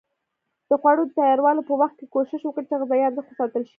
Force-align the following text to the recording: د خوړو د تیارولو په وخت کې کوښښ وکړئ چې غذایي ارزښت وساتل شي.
د 0.69 0.71
خوړو 0.81 1.03
د 1.07 1.11
تیارولو 1.17 1.61
په 1.69 1.73
وخت 1.81 1.95
کې 1.99 2.05
کوښښ 2.13 2.41
وکړئ 2.45 2.63
چې 2.67 2.79
غذایي 2.81 3.03
ارزښت 3.07 3.27
وساتل 3.31 3.63
شي. 3.65 3.69